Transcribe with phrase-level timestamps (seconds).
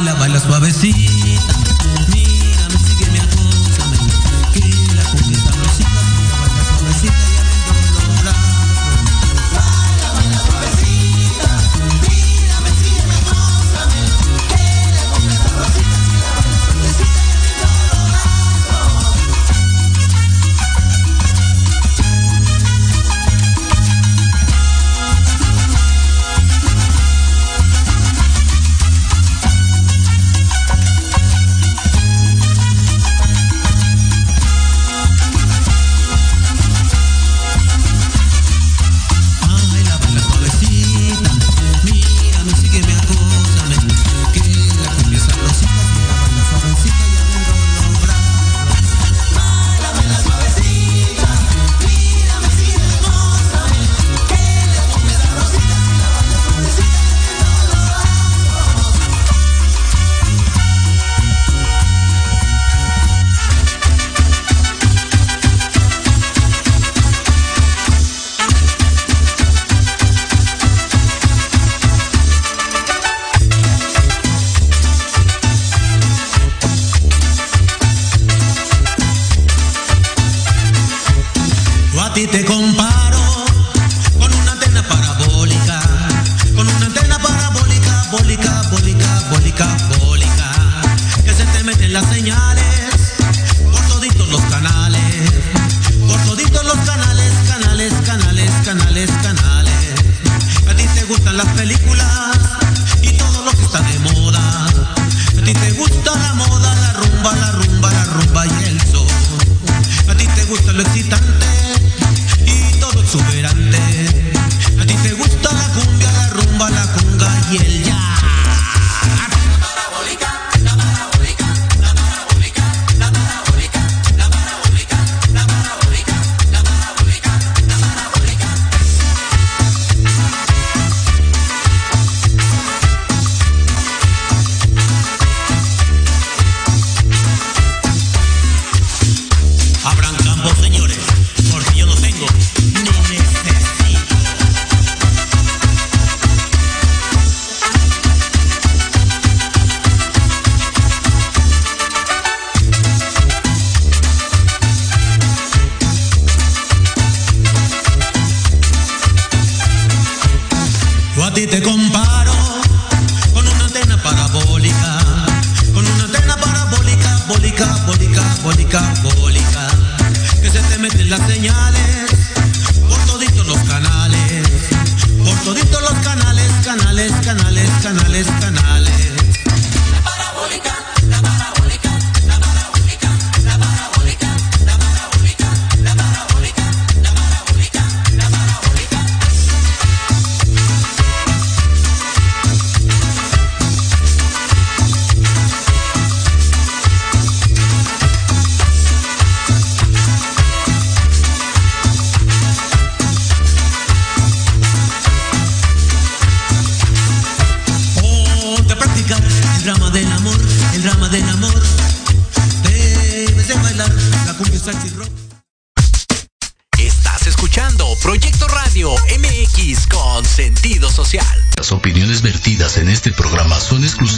[0.00, 2.39] gusta lo excitante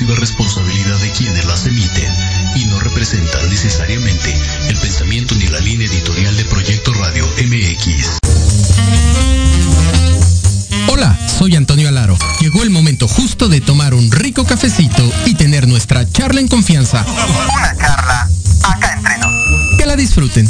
[0.02, 2.12] exclusiva responsabilidad de quienes las emiten
[2.56, 4.34] y no representan necesariamente
[4.68, 8.18] el pensamiento ni la línea editorial de Proyecto Radio MX.
[10.88, 12.16] Hola, soy Antonio Alaro.
[12.40, 17.04] Llegó el momento justo de tomar un rico cafecito y tener nuestra charla en confianza.
[17.54, 18.28] Una charla
[18.64, 19.78] acá entre nos.
[19.78, 20.48] Que la disfruten.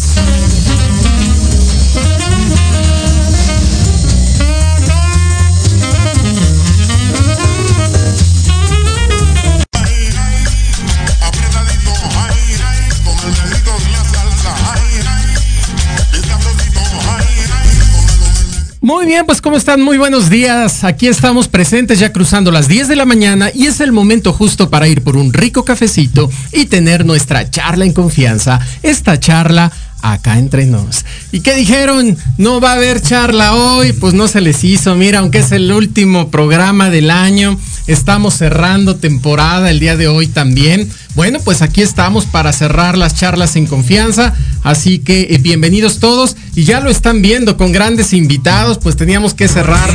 [19.02, 19.82] Muy bien, pues ¿cómo están?
[19.82, 20.84] Muy buenos días.
[20.84, 24.70] Aquí estamos presentes ya cruzando las 10 de la mañana y es el momento justo
[24.70, 28.60] para ir por un rico cafecito y tener nuestra charla en confianza.
[28.84, 31.04] Esta charla acá entre nos.
[31.32, 32.16] ¿Y qué dijeron?
[32.38, 34.94] No va a haber charla hoy, pues no se les hizo.
[34.94, 40.28] Mira, aunque es el último programa del año, estamos cerrando temporada el día de hoy
[40.28, 40.88] también.
[41.14, 44.34] Bueno, pues aquí estamos para cerrar las charlas en confianza.
[44.62, 46.36] Así que eh, bienvenidos todos.
[46.54, 48.78] Y ya lo están viendo con grandes invitados.
[48.78, 49.90] Pues teníamos que cerrar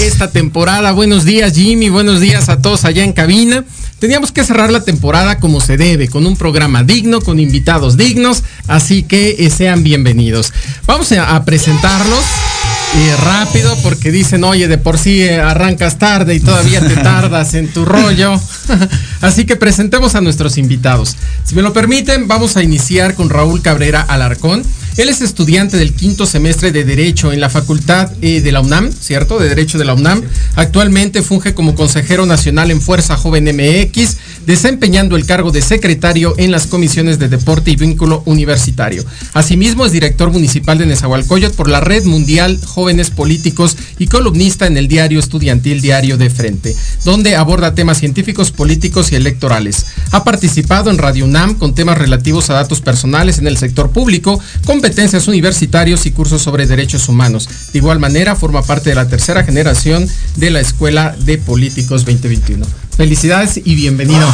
[0.00, 0.90] esta temporada.
[0.90, 3.64] Buenos días Jimmy, buenos días a todos allá en cabina.
[4.00, 8.42] Teníamos que cerrar la temporada como se debe, con un programa digno, con invitados dignos.
[8.66, 10.52] Así que eh, sean bienvenidos.
[10.86, 12.55] Vamos a, a presentarlos.
[12.96, 17.52] Eh, rápido porque dicen, oye, de por sí eh, arrancas tarde y todavía te tardas
[17.52, 18.40] en tu rollo.
[19.20, 21.14] Así que presentemos a nuestros invitados.
[21.44, 24.62] Si me lo permiten, vamos a iniciar con Raúl Cabrera Alarcón.
[24.96, 28.90] Él es estudiante del quinto semestre de Derecho en la Facultad eh, de la UNAM,
[28.90, 29.38] ¿cierto?
[29.38, 30.22] De Derecho de la UNAM.
[30.54, 36.50] Actualmente funge como consejero nacional en Fuerza Joven MX, desempeñando el cargo de secretario en
[36.50, 39.04] las comisiones de deporte y vínculo universitario.
[39.34, 44.76] Asimismo, es director municipal de Nezahualcóyotl por la Red Mundial Jóvenes Políticos y columnista en
[44.76, 49.86] el diario estudiantil Diario de Frente, donde aborda temas científicos, políticos y electorales.
[50.12, 54.40] Ha participado en Radio UNAM con temas relativos a datos personales en el sector público,
[54.64, 57.48] competencias universitarios y cursos sobre derechos humanos.
[57.72, 62.85] De igual manera, forma parte de la tercera generación de la Escuela de Políticos 2021.
[62.96, 64.26] Felicidades y bienvenido.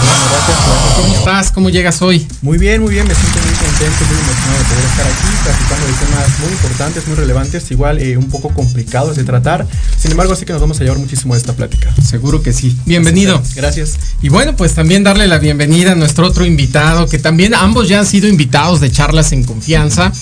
[0.94, 1.50] ¿Cómo estás?
[1.50, 2.24] ¿Cómo llegas hoy?
[2.42, 5.86] Muy bien, muy bien, me siento muy contento, muy emocionado de poder estar aquí platicando
[5.86, 9.66] de temas muy importantes, muy relevantes, igual eh, un poco complicados de tratar.
[9.98, 11.92] Sin embargo, sí que nos vamos a llevar muchísimo de esta plática.
[12.08, 12.76] Seguro que sí.
[12.86, 13.42] Bienvenido.
[13.56, 13.98] Gracias.
[14.22, 17.98] Y bueno, pues también darle la bienvenida a nuestro otro invitado, que también ambos ya
[17.98, 20.12] han sido invitados de charlas en confianza.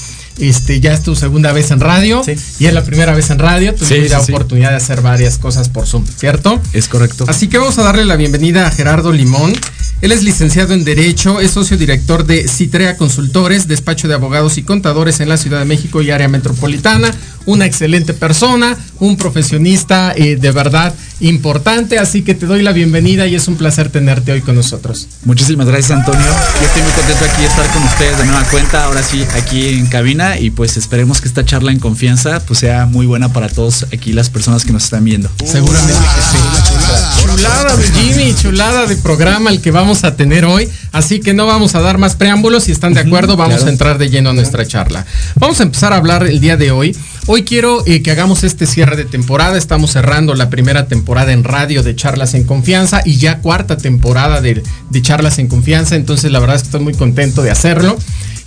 [0.41, 2.35] Este, ya es tu segunda vez en radio Sí.
[2.59, 3.75] y es la primera vez en radio.
[3.75, 6.61] Tuvimos Sí, la sí, oportunidad de hacer varias cosas por Zoom, ¿cierto?
[6.73, 7.25] Es correcto.
[7.29, 9.53] Así que vamos a darle la bienvenida a Gerardo Limón.
[10.01, 14.63] Él es licenciado en Derecho, es socio director de Citrea Consultores, despacho de abogados y
[14.63, 17.13] contadores en la Ciudad de México y área metropolitana.
[17.45, 21.99] Una excelente persona, un profesionista eh, de verdad importante.
[21.99, 25.07] Así que te doy la bienvenida y es un placer tenerte hoy con nosotros.
[25.25, 26.27] Muchísimas gracias Antonio.
[26.27, 29.69] Yo estoy muy contento aquí de estar con ustedes de nueva cuenta, ahora sí aquí
[29.69, 33.51] en cabina y pues esperemos que esta charla en confianza pues sea muy buena para
[33.51, 35.31] todos aquí las personas que nos están viendo.
[35.45, 36.80] Seguramente que sí.
[37.23, 40.69] Chulada de Jimmy, chulada de programa el que vamos a tener hoy.
[40.93, 42.65] Así que no vamos a dar más preámbulos.
[42.65, 43.69] Si están de acuerdo, vamos claro.
[43.69, 45.07] a entrar de lleno a nuestra charla.
[45.37, 46.97] Vamos a empezar a hablar el día de hoy.
[47.27, 49.57] Hoy quiero eh, que hagamos este cierre de temporada.
[49.59, 54.41] Estamos cerrando la primera temporada en radio de Charlas en Confianza y ya cuarta temporada
[54.41, 55.97] de, de Charlas en Confianza.
[55.97, 57.99] Entonces, la verdad es que estoy muy contento de hacerlo.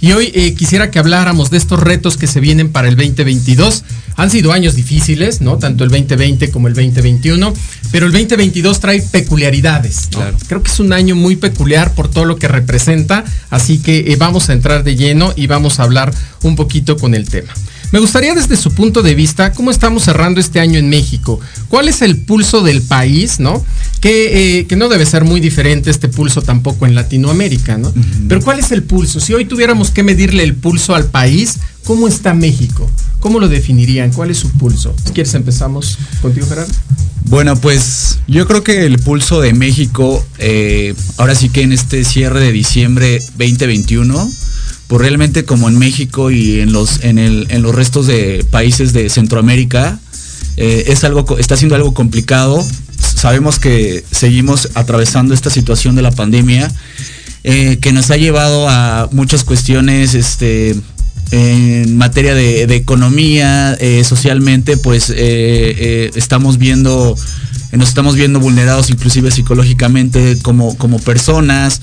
[0.03, 3.85] Y hoy eh, quisiera que habláramos de estos retos que se vienen para el 2022.
[4.17, 5.57] Han sido años difíciles, ¿no?
[5.59, 7.53] Tanto el 2020 como el 2021,
[7.93, 10.09] pero el 2022 trae peculiaridades.
[10.13, 10.17] ¿no?
[10.17, 10.37] Claro.
[10.47, 14.15] Creo que es un año muy peculiar por todo lo que representa, así que eh,
[14.15, 17.53] vamos a entrar de lleno y vamos a hablar un poquito con el tema.
[17.91, 21.39] Me gustaría desde su punto de vista, ¿cómo estamos cerrando este año en México?
[21.69, 23.63] ¿Cuál es el pulso del país, no?
[24.01, 27.93] Que, eh, que no debe ser muy diferente este pulso tampoco en Latinoamérica, ¿no?
[28.27, 29.19] Pero ¿cuál es el pulso?
[29.19, 32.89] Si hoy tuviéramos que medirle el pulso al país, ¿cómo está México?
[33.19, 34.11] ¿Cómo lo definirían?
[34.11, 34.93] ¿Cuál es su pulso?
[35.05, 36.73] Si quieres empezamos contigo, Gerardo.
[37.25, 42.03] Bueno, pues yo creo que el pulso de México, eh, ahora sí que en este
[42.03, 44.29] cierre de diciembre 2021,
[44.87, 48.93] pues realmente como en México y en los, en el, en los restos de países
[48.93, 49.99] de Centroamérica,
[50.57, 52.63] eh, es algo, está siendo algo complicado.
[52.99, 56.71] Sabemos que seguimos atravesando esta situación de la pandemia,
[57.43, 60.75] eh, que nos ha llevado a muchas cuestiones, este,
[61.33, 67.17] en materia de, economía, eh, socialmente, pues eh, eh, estamos viendo,
[67.71, 71.81] nos estamos viendo vulnerados inclusive psicológicamente como, como personas.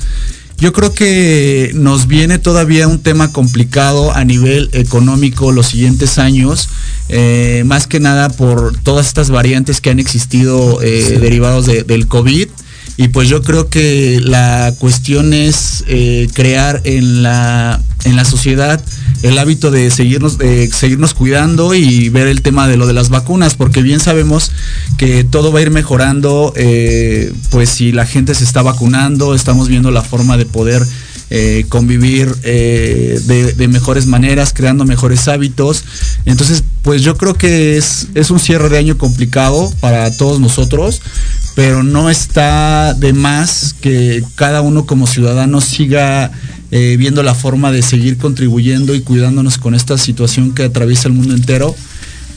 [0.58, 6.68] Yo creo que nos viene todavía un tema complicado a nivel económico los siguientes años,
[7.64, 12.48] más que nada por todas estas variantes que han existido derivados de- del COVID.
[13.00, 18.78] Y pues yo creo que la cuestión es eh, crear en la, en la sociedad
[19.22, 23.08] el hábito de seguirnos, de seguirnos cuidando y ver el tema de lo de las
[23.08, 24.52] vacunas, porque bien sabemos
[24.98, 29.68] que todo va a ir mejorando, eh, pues si la gente se está vacunando, estamos
[29.68, 30.86] viendo la forma de poder
[31.30, 35.84] eh, convivir de, de mejores maneras, creando mejores hábitos.
[36.26, 41.00] Entonces, pues yo creo que es, es un cierre de año complicado para todos nosotros,
[41.60, 46.30] pero no está de más que cada uno como ciudadano siga
[46.70, 51.12] eh, viendo la forma de seguir contribuyendo y cuidándonos con esta situación que atraviesa el
[51.12, 51.76] mundo entero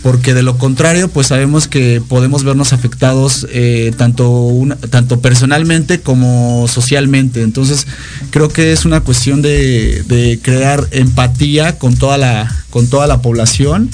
[0.01, 4.51] porque de lo contrario, pues sabemos que podemos vernos afectados eh, tanto,
[4.89, 7.43] tanto personalmente como socialmente.
[7.43, 7.88] Entonces,
[8.29, 13.89] creo que es una cuestión de, crear empatía con toda la, con toda la población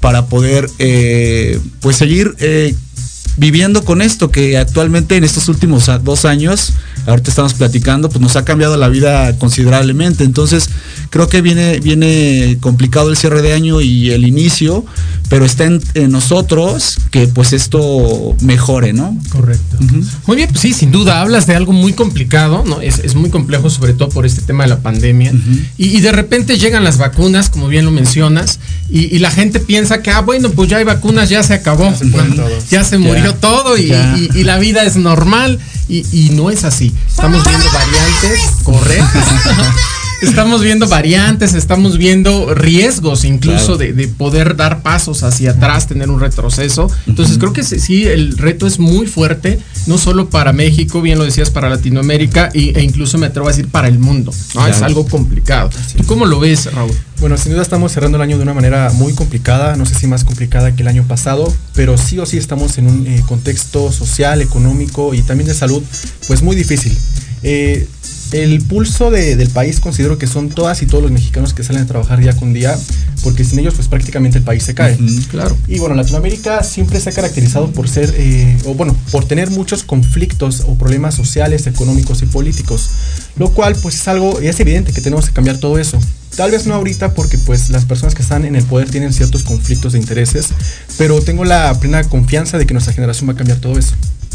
[0.00, 2.34] para poder eh, pues seguir
[3.36, 6.72] viviendo con esto que actualmente en estos últimos a- dos años,
[7.06, 10.24] ahorita estamos platicando, pues nos ha cambiado la vida considerablemente.
[10.24, 10.68] Entonces,
[11.10, 14.84] creo que viene, viene complicado el cierre de año y el inicio,
[15.28, 19.16] pero está en, en nosotros que pues esto mejore, ¿no?
[19.30, 19.78] Correcto.
[20.26, 22.80] Muy bien, pues sí, sin duda, hablas de algo muy complicado, ¿no?
[22.80, 25.32] Es, es muy complejo, sobre todo por este tema de la pandemia.
[25.78, 28.58] y, y de repente llegan las vacunas, como bien lo mencionas,
[28.90, 31.92] y, y la gente piensa que, ah, bueno, pues ya hay vacunas, ya se acabó.
[32.70, 32.94] Ya se.
[32.94, 34.16] Ya murió Ya, todo y, ya.
[34.16, 35.58] y- y la vida es normal.
[35.86, 36.93] Y, y no es así.
[37.08, 39.18] Estamos viendo variantes, correcto.
[40.28, 43.78] Estamos viendo variantes, estamos viendo riesgos incluso Claro.
[43.78, 46.90] de, de poder dar pasos hacia atrás, tener un retroceso.
[47.06, 51.18] Entonces creo que sí, sí, el reto es muy fuerte, no solo para México, bien
[51.18, 54.32] lo decías, para Latinoamérica y- e incluso me atrevo a decir para el mundo.
[54.54, 54.66] ¿no?
[54.66, 55.70] Es algo complicado.
[55.96, 56.92] ¿Tú cómo lo ves, Raúl?
[57.20, 60.06] Bueno, sin duda estamos cerrando el año de una manera muy complicada, no sé si
[60.06, 63.90] más complicada que el año pasado, pero sí o sí estamos en un eh, contexto
[63.92, 65.82] social, económico y también de salud,
[66.26, 66.96] pues muy difícil.
[67.42, 67.86] Eh,
[68.42, 71.82] el pulso de- del país considero que son todas y todos los mexicanos que salen
[71.82, 72.76] a trabajar día con día,
[73.22, 74.96] porque sin ellos pues prácticamente el país se cae.
[75.30, 75.56] Claro.
[75.68, 79.82] Y bueno, Latinoamérica siempre se ha caracterizado por ser, eh, o bueno, por tener muchos
[79.84, 82.88] conflictos o problemas sociales, económicos y políticos,
[83.36, 85.98] lo cual pues es algo, es evidente que tenemos que cambiar todo eso.
[86.36, 89.44] Tal vez no ahorita porque pues las personas que están en el poder tienen ciertos
[89.44, 90.48] conflictos de intereses,
[90.98, 93.94] pero tengo la plena confianza de que nuestra generación va a cambiar todo eso.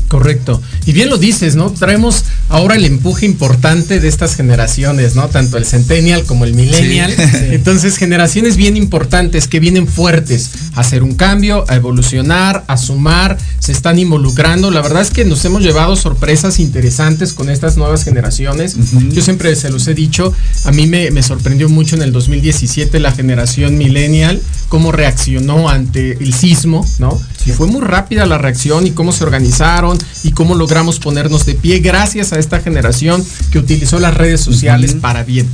[0.09, 0.59] Correcto.
[0.87, 1.69] Y bien lo dices, ¿no?
[1.69, 5.27] Traemos ahora el empuje importante de estas generaciones, ¿no?
[5.29, 7.13] Tanto el centennial como el millennial.
[7.15, 7.37] Sí.
[7.51, 13.37] Entonces, generaciones bien importantes que vienen fuertes a hacer un cambio, a evolucionar, a sumar,
[13.59, 14.71] se están involucrando.
[14.71, 18.75] La verdad es que nos hemos llevado sorpresas interesantes con estas nuevas generaciones.
[19.11, 20.33] Yo siempre se los he dicho,
[20.65, 26.13] a mí me, me sorprendió mucho en el 2017 la generación millennial, cómo reaccionó ante
[26.13, 27.19] el sismo, ¿no?
[27.49, 31.55] Y fue muy rápida la reacción y cómo se organizaron y cómo logramos ponernos de
[31.55, 35.47] pie gracias a esta generación que utilizó las redes sociales para bien.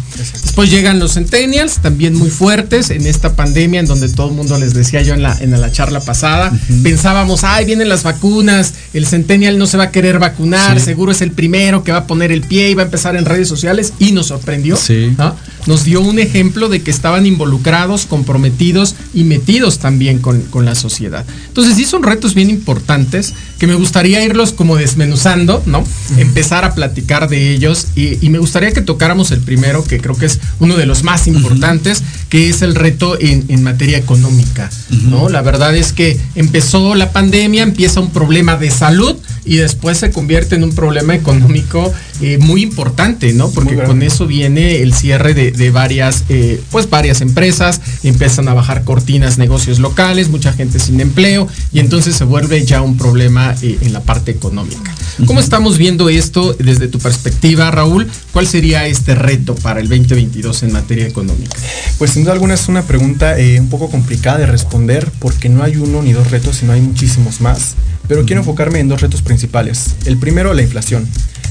[0.43, 4.57] Después llegan los centennials, también muy fuertes en esta pandemia en donde todo el mundo
[4.57, 6.51] les decía yo en la, en la charla pasada,
[6.83, 10.85] pensábamos, ay, vienen las vacunas, el centennial no se va a querer vacunar, Sí.
[10.85, 13.25] seguro es el primero que va a poner el pie y va a empezar en
[13.25, 14.75] redes sociales y nos sorprendió.
[14.75, 15.13] Sí.
[15.17, 15.35] ¿no?
[15.65, 20.75] Nos dio un ejemplo de que estaban involucrados, comprometidos y metidos también con, con la
[20.75, 21.25] sociedad.
[21.47, 25.83] Entonces sí son retos bien importantes que me gustaría irlos como desmenuzando, ¿no?
[26.17, 30.15] Empezar a platicar de ellos y, y me gustaría que tocáramos el primero, que creo
[30.15, 34.69] que es uno de los más importantes, que es el reto en, en materia económica,
[34.89, 35.29] ¿no?
[35.29, 40.11] La verdad es que empezó la pandemia, empieza un problema de salud y después se
[40.11, 43.49] convierte en un problema económico eh, muy importante, ¿no?
[43.51, 48.53] Porque con eso viene el cierre de, de varias, eh, pues varias empresas, empiezan a
[48.53, 53.55] bajar cortinas, negocios locales, mucha gente sin empleo y entonces se vuelve ya un problema
[53.61, 54.93] eh, en la parte económica.
[55.27, 58.07] ¿Cómo estamos viendo esto desde tu perspectiva, Raúl?
[58.33, 61.55] ¿Cuál sería este reto para el 2022 en materia económica?
[61.97, 65.77] Pues sin duda alguna es una pregunta un poco complicada de responder porque no hay
[65.77, 67.75] uno ni dos retos, sino hay muchísimos más.
[68.07, 69.95] Pero quiero enfocarme en dos retos principales.
[70.05, 71.07] El primero, la inflación.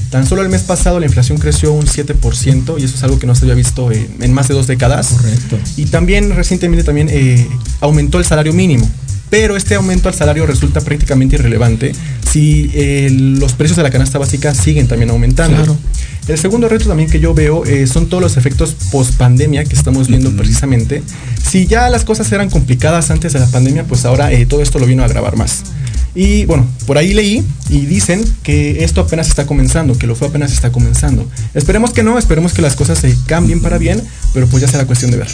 [0.09, 3.27] Tan solo el mes pasado la inflación creció un 7% y eso es algo que
[3.27, 5.07] no se había visto eh, en más de dos décadas.
[5.07, 5.57] Correcto.
[5.75, 7.47] Y también recientemente también eh,
[7.81, 8.89] aumentó el salario mínimo.
[9.29, 11.93] Pero este aumento al salario resulta prácticamente irrelevante
[12.31, 15.57] si eh, los precios de la canasta básica siguen también aumentando.
[15.57, 15.77] Claro.
[16.27, 19.75] El segundo reto también que yo veo eh, son todos los efectos post pandemia que
[19.75, 21.03] estamos viendo precisamente.
[21.43, 24.79] Si ya las cosas eran complicadas antes de la pandemia, pues ahora eh, todo esto
[24.79, 25.63] lo vino a agravar más.
[26.15, 30.29] Y bueno, por ahí leí y dicen que esto apenas está comenzando, que lo fue
[30.29, 31.29] apenas está comenzando.
[31.53, 34.01] Esperemos que no, esperemos que las cosas se cambien para bien,
[34.33, 35.27] pero pues ya será cuestión de ver.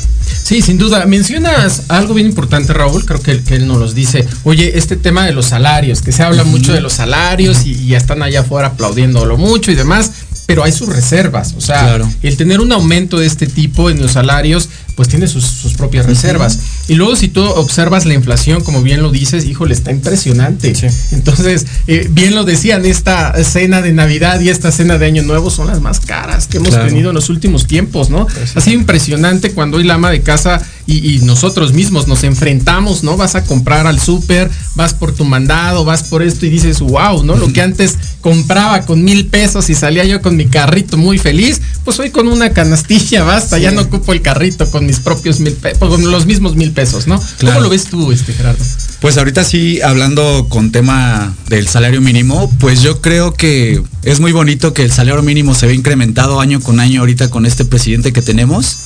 [0.44, 1.06] Sí, sin duda.
[1.06, 3.06] Mencionas algo bien importante, Raúl.
[3.06, 4.26] Creo que, él- que él nos los dice.
[4.44, 7.88] Oye, este tema de los salarios, que se habla mucho de los salarios y, y
[7.90, 10.12] ya están allá afuera aplaudiéndolo mucho y demás.
[10.48, 11.54] Pero hay sus reservas.
[11.58, 12.12] O sea, Claro.
[12.24, 16.06] el tener un aumento de este tipo en los salarios, pues tiene sus, sus propias
[16.06, 16.60] reservas.
[16.88, 20.76] Y luego, si tú observas la inflación, como bien lo dices, híjole, está impresionante.
[20.76, 20.88] Sí.
[21.12, 25.50] Entonces, eh, bien lo decían, esta cena de Navidad y esta cena de Año Nuevo
[25.50, 26.88] son las más caras que hemos Claro.
[26.88, 28.26] tenido en los últimos tiempos, ¿no?
[28.28, 28.56] Pues.
[28.58, 33.04] Ha sido impresionante cuando hoy la ama de casa y, y nosotros mismos nos enfrentamos,
[33.04, 33.16] ¿no?
[33.18, 37.24] Vas a comprar al súper, vas por tu mandado, vas por esto y dices, wow,
[37.24, 37.36] ¿no?
[37.38, 41.62] Lo que antes compraba con mil pesos y salía yo con mi carrito muy feliz,
[41.84, 45.54] pues hoy con una canastilla basta, ya no ocupo el carrito con mis propios mil
[45.54, 47.20] pesos, con los mismos mil pesos, ¿no?
[47.38, 47.56] Claro.
[47.56, 48.64] ¿Cómo lo ves tú, este Gerardo?
[49.02, 54.32] Pues ahorita sí, hablando con tema del salario mínimo, pues yo creo que es muy
[54.32, 58.14] bonito que el salario mínimo se ve incrementado año con año ahorita con este presidente
[58.14, 58.78] que tenemos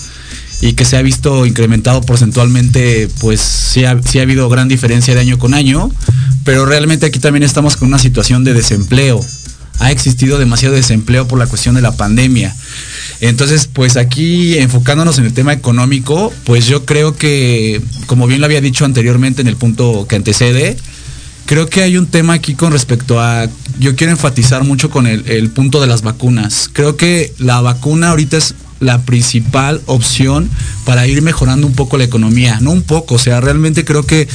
[0.61, 5.13] y que se ha visto incrementado porcentualmente, pues sí ha, sí ha habido gran diferencia
[5.13, 5.91] de año con año,
[6.45, 9.19] pero realmente aquí también estamos con una situación de desempleo.
[9.79, 12.55] Ha existido demasiado desempleo por la cuestión de la pandemia.
[13.21, 18.45] Entonces, pues aquí enfocándonos en el tema económico, pues yo creo que, como bien lo
[18.45, 20.77] había dicho anteriormente en el punto que antecede,
[21.45, 23.47] creo que hay un tema aquí con respecto a,
[23.79, 26.69] yo quiero enfatizar mucho con el, punto de las vacunas.
[26.71, 30.49] Creo que la vacuna ahorita es la principal opción
[30.83, 34.27] para ir mejorando un poco la economía, no un poco, o sea, realmente creo que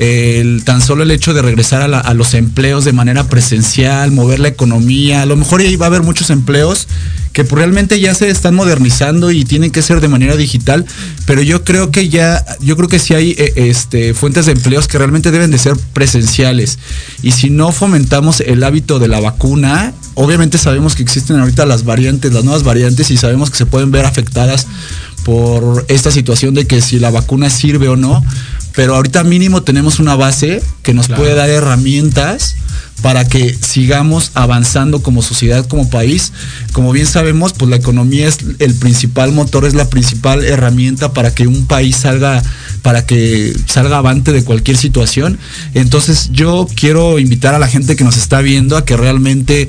[0.00, 4.48] el, tan solo el hecho de regresar a, los empleos de manera presencial, mover la
[4.48, 6.88] economía, a lo mejor ahí va a haber muchos empleos
[7.34, 10.86] que pues, realmente ya se están modernizando y tienen que ser de manera digital,
[11.26, 14.88] pero yo creo que ya, yo creo que sí hay eh, este, fuentes de empleos
[14.88, 16.78] que realmente deben de ser presenciales.
[17.22, 21.84] Y si no fomentamos el hábito de la vacuna, obviamente sabemos que existen ahorita las
[21.84, 24.66] variantes, las nuevas variantes, y sabemos que se pueden ver afectadas
[25.24, 28.24] por esta situación de que si la vacuna sirve o no,
[28.74, 31.22] pero ahorita mínimo tenemos una base que nos Claro.
[31.22, 32.56] puede dar herramientas
[33.02, 36.32] para que sigamos avanzando como sociedad, como país.
[36.72, 41.34] Como bien sabemos, pues la economía es el principal motor, es la principal herramienta para
[41.34, 42.42] que un país salga,
[42.82, 45.38] para que salga avante de cualquier situación.
[45.72, 49.66] Entonces yo quiero invitar a la gente que nos está viendo a que realmente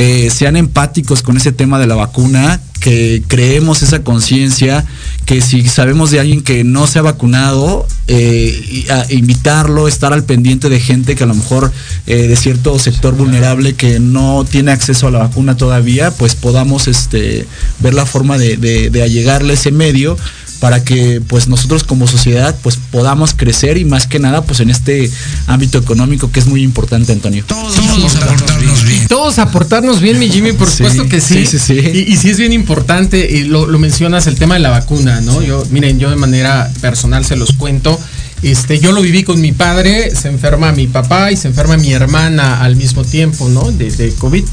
[0.00, 4.84] eh, sean empáticos con ese tema de la vacuna, que creemos esa conciencia,
[5.26, 10.22] que si sabemos de alguien que no se ha vacunado, eh, a- invitarlo, estar al
[10.22, 11.72] pendiente de gente que a lo mejor
[12.06, 16.86] eh, de cierto sector vulnerable que no tiene acceso a la vacuna todavía, pues podamos
[16.86, 17.48] este,
[17.80, 20.16] ver la forma de, de, de ese medio
[20.60, 24.70] para que pues nosotros como sociedad pues podamos crecer y más que nada pues en
[24.70, 25.10] este
[25.46, 27.44] ámbito económico que es muy importante Antonio.
[27.46, 29.08] Todos aportarnos bien.
[29.08, 31.46] Todos aportarnos bien, mi Jimmy, por Sí, supuesto que sí.
[31.46, 31.90] sí, sí, sí.
[31.94, 35.20] Y, y sí es bien importante, y lo, lo mencionas, el tema de la vacuna,
[35.20, 35.42] ¿no?
[35.42, 37.98] Yo, miren, yo de manera personal se los cuento.
[38.42, 41.92] Este, yo lo viví con mi padre, se enferma mi papá y se enferma mi
[41.92, 43.72] hermana al mismo tiempo, ¿no?
[43.72, 44.44] De, de COVID.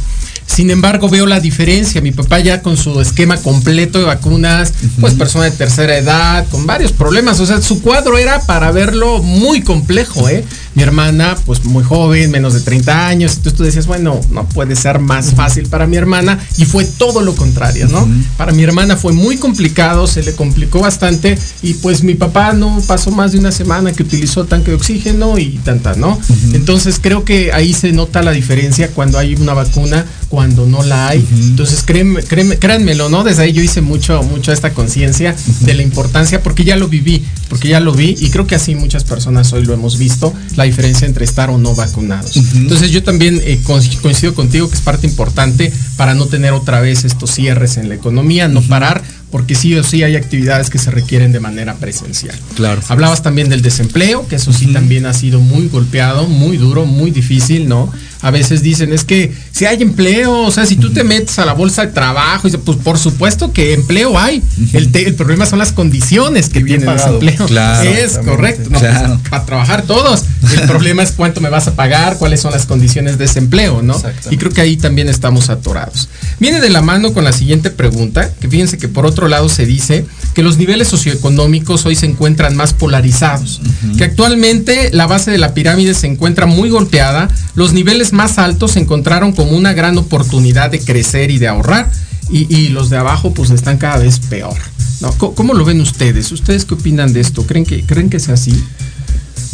[0.45, 2.01] Sin embargo, veo la diferencia.
[2.01, 6.65] Mi papá ya con su esquema completo de vacunas, pues persona de tercera edad, con
[6.65, 7.39] varios problemas.
[7.39, 10.45] O sea, su cuadro era para verlo muy complejo, ¿eh?
[10.75, 13.33] Mi hermana, pues muy joven, menos de 30 años.
[13.33, 16.39] Entonces tú decías, bueno, no puede ser más fácil para mi hermana.
[16.57, 18.07] Y fue todo lo contrario, ¿no?
[18.37, 21.37] Para mi hermana fue muy complicado, se le complicó bastante.
[21.63, 25.37] Y pues mi papá no pasó más de una semana que utilizó tanque de oxígeno
[25.37, 26.19] y tanta, ¿no?
[26.53, 30.05] Entonces creo que ahí se nota la diferencia cuando hay una vacuna,
[30.35, 31.25] cuando no la hay.
[31.31, 33.23] Entonces, créeme, créeme- créanmelo, ¿no?
[33.23, 37.23] Desde ahí yo hice mucho, mucho esta conciencia de la importancia, porque ya lo viví,
[37.47, 40.65] porque ya lo vi, y creo que así muchas personas hoy lo hemos visto, la
[40.65, 42.35] diferencia entre estar o no vacunados.
[42.55, 46.81] Entonces, yo también eh, co- coincido contigo que es parte importante para no tener otra
[46.81, 50.77] vez estos cierres en la economía, no parar, porque sí o sí hay actividades que
[50.79, 52.35] se requieren de manera presencial.
[52.55, 52.81] Claro.
[52.89, 57.11] Hablabas también del desempleo, que eso sí también ha sido muy golpeado, muy duro, muy
[57.11, 57.89] difícil, ¿no?
[58.25, 61.45] A veces dicen, es que si hay empleo, o sea, si tú te metes a
[61.45, 64.41] la bolsa de trabajo, pues por supuesto que empleo hay.
[64.73, 67.13] el, te- el problema son las condiciones que ese pagado.
[67.19, 67.45] empleo.
[67.47, 67.89] Claro.
[67.89, 68.69] es correcto.
[68.71, 69.17] No, Claro.
[69.19, 70.23] pues, para trabajar todos.
[70.53, 73.81] El problema es cuánto me vas a pagar, cuáles son las condiciones de ese empleo,
[73.83, 74.01] ¿no?
[74.31, 76.09] Y creo que ahí también estamos atorados.
[76.39, 79.65] Viene de la mano con la siguiente pregunta, que fíjense que por otro lado se
[79.67, 83.61] dice que los niveles socioeconómicos hoy se encuentran más polarizados,
[83.97, 88.71] que actualmente la base de la pirámide se encuentra muy golpeada, los niveles más altos
[88.71, 91.91] se encontraron como una gran oportunidad de crecer y de ahorrar,
[92.31, 94.55] y, y los de abajo pues están cada vez peor.
[95.01, 95.11] ¿no?
[95.13, 96.31] ¿Cómo, lo ven ustedes?
[96.31, 97.45] ¿Ustedes qué opinan de esto?
[97.45, 98.63] ¿Creen que, ¿Creen que sea así?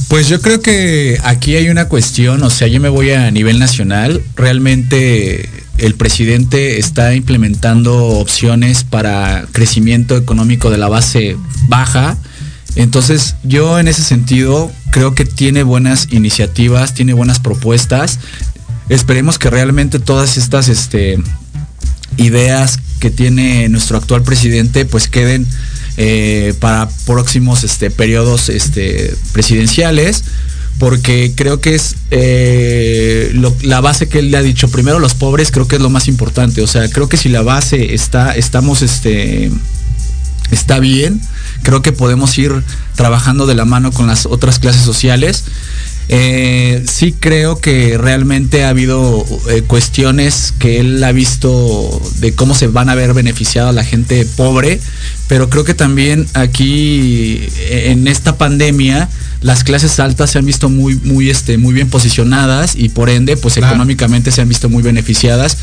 [0.07, 3.59] Pues yo creo que aquí hay una cuestión, o sea, yo me voy a nivel
[3.59, 11.37] nacional, realmente el presidente está implementando opciones para crecimiento económico de la base
[11.69, 12.17] baja,
[12.75, 18.19] entonces yo en ese sentido creo que tiene buenas iniciativas, tiene buenas propuestas,
[18.89, 21.17] esperemos que realmente todas estas este,
[22.17, 25.47] ideas que tiene nuestro actual presidente pues queden
[25.97, 30.23] eh, para próximos este, periodos este, presidenciales
[30.77, 35.51] porque creo que es eh, la base que él le ha dicho primero los pobres
[35.51, 38.81] creo que es lo más importante o sea creo que si la base está estamos
[38.81, 39.51] este
[40.51, 41.21] está bien.
[41.63, 42.63] Creo que podemos ir
[42.95, 45.45] trabajando de la mano con las otras clases sociales.
[46.09, 52.53] Eh, sí creo que realmente ha habido eh, cuestiones que él ha visto de cómo
[52.53, 54.79] se van a ver beneficiada la gente pobre,
[55.27, 59.07] pero creo que también aquí eh, en esta pandemia
[59.41, 63.37] las clases altas se han visto muy, muy, este, muy bien posicionadas y por ende,
[63.37, 63.69] pues Claro.
[63.69, 65.57] económicamente se han visto muy beneficiadas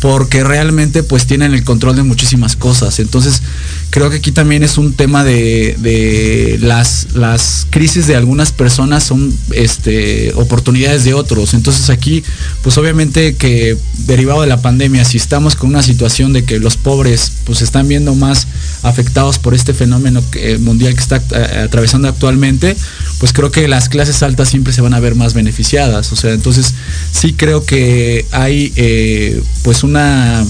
[0.00, 2.98] porque realmente pues tienen el control de muchísimas cosas.
[2.98, 3.42] Entonces
[3.90, 9.04] creo que aquí también es un tema de, de las, las crisis de algunas personas
[9.04, 11.54] son este, oportunidades de otros.
[11.54, 12.22] Entonces aquí
[12.62, 13.76] pues obviamente que
[14.06, 17.88] derivado de la pandemia, si estamos con una situación de que los pobres pues están
[17.88, 18.46] viendo más
[18.82, 22.76] afectados por este fenómeno que- mundial que está eh, atravesando actualmente,
[23.18, 26.12] pues creo que las clases altas siempre se van a ver más beneficiadas.
[26.12, 26.74] O sea, entonces
[27.12, 30.44] sí creo que hay eh, pues una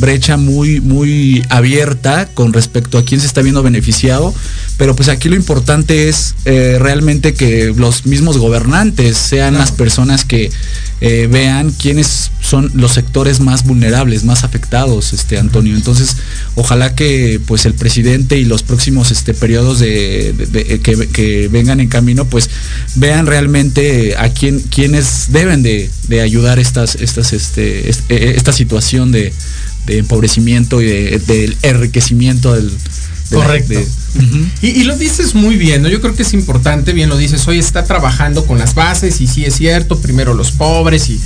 [0.00, 4.34] brecha muy muy abierta con respecto a quién se está viendo beneficiado
[4.78, 10.24] pero pues aquí lo importante es eh, realmente que los mismos gobernantes sean las personas
[10.24, 10.50] que
[11.02, 15.74] eh, vean quiénes son los sectores más vulnerables más afectados este Antonio.
[15.76, 16.16] Entonces
[16.56, 21.48] ojalá que pues el presidente y los próximos este periodos de, de- de- que, que
[21.48, 22.48] vengan en camino pues
[22.96, 28.52] vean realmente a quién quiénes deben de, de ayudar estas estas este est- eh, esta
[28.52, 29.32] situación de,
[29.86, 32.70] de empobrecimiento y de- del enriquecimiento del
[33.30, 33.80] de la- Correcto.
[34.60, 35.88] Y, y lo dices muy bien, ¿no?
[35.88, 39.26] Yo creo que es importante, bien lo dices, hoy está trabajando con las bases y
[39.28, 41.20] sí es cierto, primero los pobres y...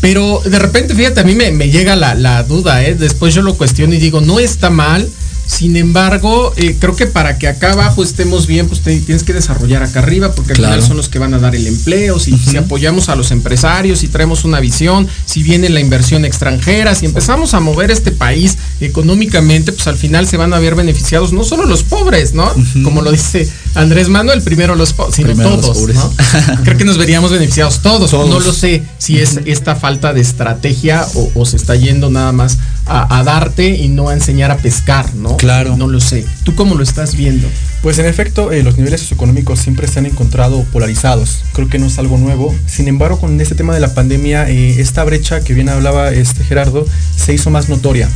[0.00, 2.94] Pero de repente, fíjate, a mí me, me llega la, la duda, ¿eh?
[2.94, 5.08] Después yo lo cuestiono y digo, no está mal.
[5.46, 9.32] Sin embargo, eh, creo que para que acá abajo estemos bien, pues te- tienes que
[9.32, 10.74] desarrollar acá arriba, porque al Claro.
[10.74, 12.18] final son los que van a dar el empleo.
[12.18, 16.94] Si, si apoyamos a los empresarios, si traemos una visión, si viene la inversión extranjera,
[16.94, 21.32] si empezamos a mover este país económicamente, pues al final se van a ver beneficiados
[21.32, 22.50] no solo los pobres, ¿no?
[22.82, 25.96] Como lo dice Andrés Manuel, primero los pobres, sino Primero los todos, pobres.
[25.96, 26.12] ¿no?
[26.64, 28.10] Creo que nos veríamos beneficiados todos.
[28.10, 28.28] Todos.
[28.28, 32.32] No lo sé si es esta falta de estrategia o, o se está yendo nada
[32.32, 35.36] más a, a darte y no a enseñar a pescar, ¿no?
[35.36, 35.76] Claro.
[35.76, 36.26] No lo sé.
[36.44, 37.48] ¿Tú cómo lo estás viendo?
[37.82, 41.38] Pues en efecto, eh, los niveles socioeconómicos siempre se han encontrado polarizados.
[41.52, 42.54] Creo que no es algo nuevo.
[42.66, 46.44] Sin embargo, con este tema de la pandemia, eh, esta brecha que bien hablaba este
[46.44, 48.08] Gerardo se hizo más notoria.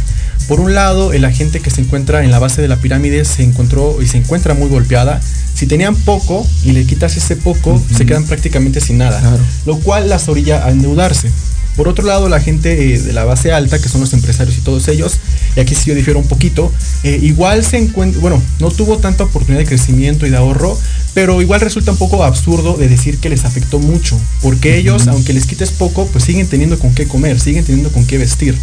[0.49, 3.25] Por un lado, eh, la gente que se encuentra en la base de la pirámide
[3.25, 5.21] se encontró y se encuentra muy golpeada.
[5.55, 9.21] Si tenían poco y le quitas ese poco, se quedan prácticamente sin nada.
[9.21, 9.43] Claro.
[9.65, 11.31] Lo cual las orilla a endeudarse.
[11.77, 14.61] Por otro lado, la gente eh, de la base alta, que son los empresarios y
[14.63, 15.19] todos ellos,
[15.57, 16.73] y aquí sí yo difiero un poquito,
[17.05, 20.79] eh, igual se encuentra, bueno, no tuvo tanta oportunidad de crecimiento y de ahorro,
[21.15, 25.33] pero igual resulta un poco absurdo de decir que les afectó mucho, porque ellos, aunque
[25.33, 28.55] les quites poco, pues siguen teniendo con qué comer, siguen teniendo con qué vestir.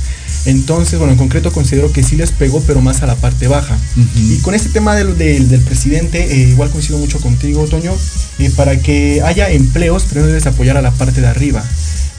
[0.46, 3.78] Entonces, bueno, en concreto considero que sí les pegó, pero más a la parte baja.
[4.16, 7.94] Y con este tema del, del- del presidente, eh, igual coincido mucho contigo, Toño,
[8.40, 11.64] eh, para que haya empleos, primero debes apoyar a la parte de arriba.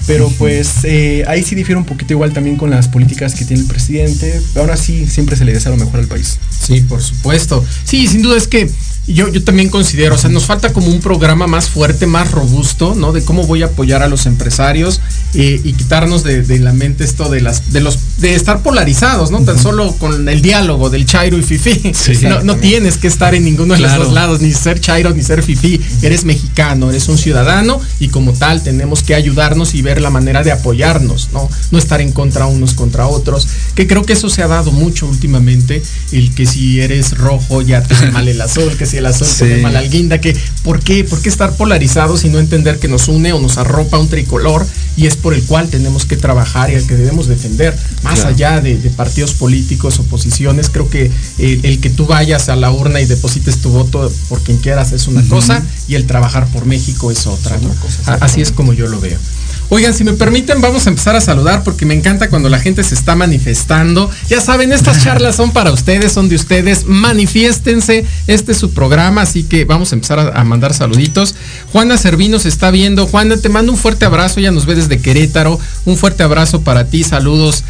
[0.07, 3.63] Pero pues eh, ahí sí difiere un poquito igual también con las políticas que tiene
[3.63, 4.41] el presidente.
[4.57, 6.39] Aún así siempre se le desea lo mejor al país.
[6.51, 7.65] Sí, por supuesto.
[7.85, 8.71] Sí, sin duda es que
[9.07, 12.95] yo, yo también considero, o sea, nos falta como un programa más fuerte, más robusto,
[12.95, 13.13] ¿no?
[13.13, 15.01] De cómo voy a apoyar a los empresarios
[15.35, 19.31] eh, y quitarnos de, de la mente esto de las, de los, de estar polarizados,
[19.31, 19.41] ¿no?
[19.45, 21.93] Tan solo con el diálogo del Chairo y Fifi.
[22.29, 23.99] no, no tienes que estar en ninguno de Claro.
[23.99, 25.81] los dos lados, ni ser Chairo ni ser Fifi.
[26.03, 30.43] Eres mexicano, eres un ciudadano y como tal tenemos que ayudarnos y ver la manera
[30.43, 31.49] de apoyarnos, ¿no?
[31.71, 33.47] No estar en contra unos contra otros.
[33.75, 35.83] Que creo que eso se ha dado mucho últimamente,
[36.13, 39.45] el que si eres rojo ya te mal el azul, que si el azul Sí.
[39.45, 41.05] ve mal al guinda, que ¿por qué?
[41.05, 44.67] ¿Por qué estar polarizados y no entender que nos une o nos arropa un tricolor
[44.97, 47.77] y es por el cual tenemos que trabajar y al que debemos defender?
[48.03, 48.29] Más Claro.
[48.35, 52.71] allá de, de partidos políticos, oposiciones, creo que el, el que tú vayas a la
[52.71, 56.65] urna y deposites tu voto por quien quieras es una cosa y el trabajar por
[56.67, 57.59] México es otra.
[58.21, 59.19] Así es como yo lo veo.
[59.71, 62.85] Oigan, si me permiten, vamos a empezar a saludar porque me encanta cuando la gente
[62.85, 64.11] se está manifestando.
[64.29, 66.87] Ya saben, estas charlas son para ustedes, son de ustedes.
[66.87, 68.05] Manifiéstense.
[68.27, 71.35] Este es su programa, así que vamos a empezar a, a mandar saluditos.
[71.73, 73.07] Juana Servino se está viendo.
[73.07, 74.41] Juana, te mando un fuerte abrazo.
[74.41, 75.59] Ya nos ve desde Querétaro.
[75.85, 77.05] Un fuerte abrazo para ti.
[77.05, 77.65] Saludos.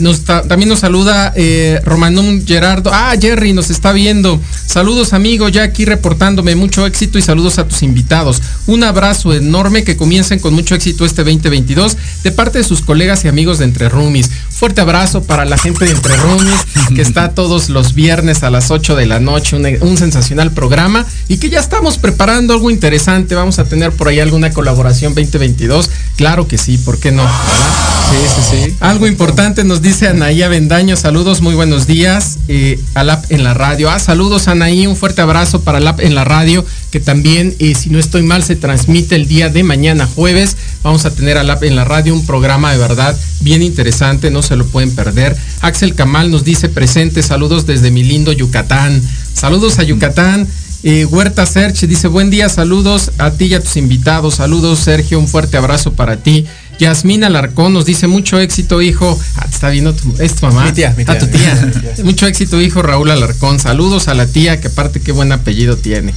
[0.00, 2.90] Nos ta- también nos saluda eh, Romanum Gerardo.
[2.92, 4.40] Ah, Jerry nos está viendo.
[4.66, 6.56] Saludos amigo, ya aquí reportándome.
[6.56, 8.42] Mucho éxito y saludos a tus invitados.
[8.66, 13.24] Un abrazo enorme, que comiencen con mucho éxito este 2022 de parte de sus colegas
[13.24, 14.30] y amigos de Entre Rumis.
[14.54, 16.54] Fuerte abrazo para la gente de Entre Rumis
[16.94, 19.56] que está todos los viernes a las 8 de la noche.
[19.56, 23.34] Un, un sensacional programa y que ya estamos preparando algo interesante.
[23.34, 25.90] Vamos a tener por ahí alguna colaboración 2022.
[26.16, 27.24] Claro que sí, ¿por qué no?
[27.24, 28.76] Sí, sí, sí.
[28.80, 32.38] Algo importante nos dice Anaí Avendaño, saludos, muy buenos días.
[32.48, 33.90] Eh, al app en la radio.
[33.90, 36.64] Ah, saludos Anaí, un fuerte abrazo para el app en la radio,
[36.94, 40.56] que también, eh, si no estoy mal, se transmite el día de mañana, jueves.
[40.84, 44.64] Vamos a tener en la radio un programa de verdad bien interesante, no se lo
[44.64, 45.36] pueden perder.
[45.60, 49.02] Axel Kamal nos dice presente, saludos desde mi lindo Yucatán.
[49.32, 50.46] Saludos a Yucatán.
[50.84, 54.36] Eh, Huerta Serch dice buen día, saludos a ti y a tus invitados.
[54.36, 56.46] Saludos Sergio, un fuerte abrazo para ti.
[56.78, 59.18] Yasmina Alarcón nos dice mucho éxito, hijo.
[59.36, 60.64] Ah, te está viendo tu, es tu mamá.
[60.66, 62.04] Mi tía, mi Ah, tía, tu mi tía.
[62.04, 63.60] mucho éxito, hijo Raúl Alarcón.
[63.60, 66.14] Saludos a la tía, que aparte qué buen apellido tiene.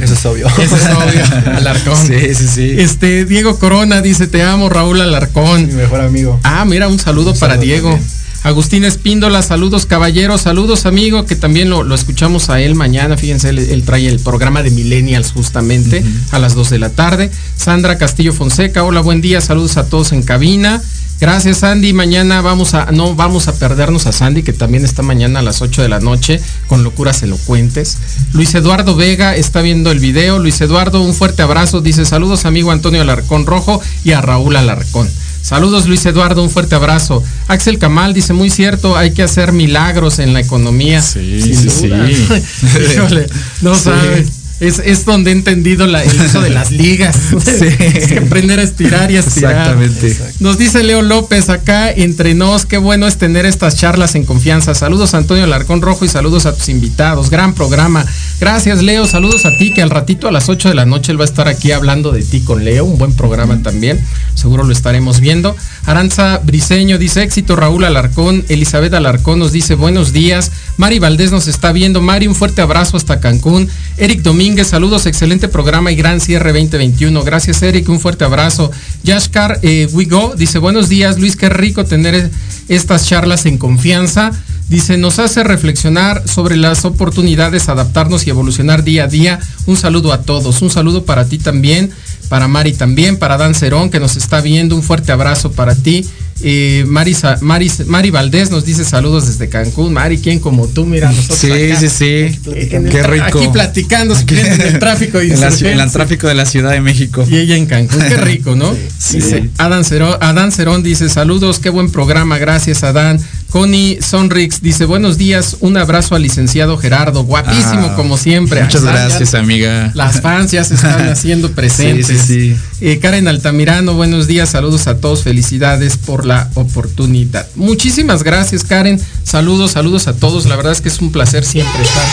[0.00, 0.46] Eso es obvio.
[0.58, 1.96] Eso es obvio, Alarcón.
[2.06, 2.74] Sí, sí, sí.
[2.78, 5.66] Este, Diego Corona dice, te amo, Raúl Alarcón.
[5.66, 6.40] Mi mejor amigo.
[6.42, 7.90] Ah, mira, un saludo Un para saludo Diego.
[7.90, 8.23] también.
[8.44, 13.48] Agustín Espíndola, saludos caballeros, saludos amigo, que también lo, lo escuchamos a él mañana, fíjense,
[13.48, 17.30] él, él trae el programa de Millennials justamente a las 2 de la tarde.
[17.56, 20.82] Sandra Castillo Fonseca, hola, buen día, saludos a todos en cabina.
[21.20, 25.38] Gracias Sandy, mañana vamos a, no vamos a perdernos a Sandy, que también está mañana
[25.38, 27.96] a las 8 de la noche con locuras elocuentes.
[28.34, 30.38] Luis Eduardo Vega está viendo el video.
[30.38, 35.08] Luis Eduardo, un fuerte abrazo, dice saludos amigo Antonio Alarcón Rojo y a Raúl Alarcón.
[35.44, 37.22] Saludos Luis Eduardo, un fuerte abrazo.
[37.48, 41.02] Axel Kamal dice, muy cierto, hay que hacer milagros en la economía.
[41.02, 42.06] Sí, Sin sí, duda.
[42.06, 42.92] sí.
[42.94, 43.26] Híjole,
[43.60, 43.82] no Sí.
[43.82, 44.28] sabes.
[44.60, 47.16] Es, es donde he entendido la- el uso de las ligas.
[47.44, 47.66] Sí.
[47.94, 49.52] Es que aprender a estirar y a estirar.
[49.52, 50.16] Exactamente.
[50.40, 54.74] Nos dice Leo López acá entre nos, qué bueno es tener estas charlas en confianza.
[54.74, 57.30] Saludos a Antonio Larcón Rojo y saludos a tus invitados.
[57.30, 58.04] Gran programa.
[58.40, 61.18] Gracias Leo, saludos a ti que al ratito a las 8 de la noche él
[61.20, 62.84] va a estar aquí hablando de ti con Leo.
[62.84, 64.00] Un buen programa también.
[64.34, 65.56] Seguro lo estaremos viendo.
[65.86, 68.44] Aranza Briseño dice éxito Raúl Alarcón.
[68.48, 70.50] Elizabeth Alarcón nos dice buenos días.
[70.76, 72.00] Mari Valdés nos está viendo.
[72.00, 73.68] Mari, un fuerte abrazo hasta Cancún.
[73.96, 77.24] Eric Domínguez, saludos, excelente programa y gran cierre 2021.
[77.24, 78.70] Gracias, Eric, un fuerte abrazo.
[79.02, 82.30] Yashkar eh, Wigo dice, buenos días, Luis, qué rico tener
[82.68, 84.30] estas charlas en confianza.
[84.68, 89.40] Dice, nos hace reflexionar sobre las oportunidades, adaptarnos y evolucionar día a día.
[89.66, 91.90] Un saludo a todos, un saludo para ti también,
[92.28, 96.04] para Mari también, para Dan Cerón que nos está viendo, un fuerte abrazo para ti.
[96.42, 99.92] Eh, Mari, Mari, Mari Valdés nos dice saludos desde Cancún.
[99.92, 100.84] Mari, ¿quién como tú?
[100.84, 101.78] Mira, nosotros Sí, acá.
[101.80, 102.40] sí, sí.
[102.72, 103.38] En el Qué rico.
[103.38, 106.72] Aquí platicando, quieren, en el tráfico En, la, ci- en el tráfico de la Ciudad
[106.72, 107.24] de México.
[107.30, 108.74] Y ella en Cancún, qué rico, ¿no?
[108.98, 109.18] Sí.
[109.18, 113.20] Dice, Adán Cerón, Adán Cerón dice, saludos, qué buen programa, gracias Adán.
[113.54, 118.60] Connie Sonrix dice, buenos días, un abrazo al licenciado Gerardo, guapísimo Ah, como siempre.
[118.60, 119.92] Muchas ya gracias, amiga.
[119.94, 122.08] Las fans ya se están haciendo presentes.
[122.08, 127.46] Sí, sí, Eh, Karen Altamirano, buenos días, saludos a todos, felicidades por la oportunidad.
[127.54, 129.00] Muchísimas gracias, Karen.
[129.22, 130.46] Saludos, saludos a todos.
[130.46, 132.04] La verdad es que es un placer siempre estar